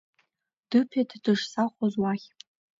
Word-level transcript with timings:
Дыԥеит 0.69 1.09
дышзахәоз 1.23 1.93
уахь. 2.01 2.27